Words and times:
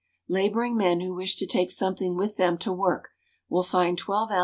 Labouring 0.27 0.75
men 0.75 1.01
who 1.01 1.13
wish 1.13 1.35
to 1.35 1.45
take 1.45 1.69
something 1.69 2.17
with 2.17 2.35
them 2.35 2.57
to 2.57 2.73
work 2.73 3.09
will 3.49 3.61
find 3.61 3.99
12 3.99 4.31
oz. 4.31 4.37